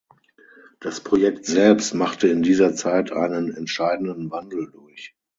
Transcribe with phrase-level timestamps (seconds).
[0.79, 5.15] Das Projekt selbst machte in dieser Zeit einen entscheidenden Wandel durch.